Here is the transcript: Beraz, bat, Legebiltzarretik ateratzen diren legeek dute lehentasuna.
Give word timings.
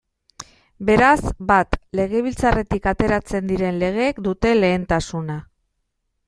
Beraz, 0.87 1.33
bat, 1.51 1.77
Legebiltzarretik 1.99 2.89
ateratzen 2.93 3.47
diren 3.53 3.79
legeek 3.85 4.23
dute 4.29 4.55
lehentasuna. 4.65 5.39